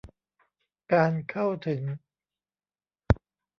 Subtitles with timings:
[0.93, 1.81] การเข้าถึง